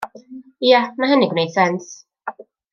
[0.69, 1.95] Ia ma' hynny'n gwneud sens.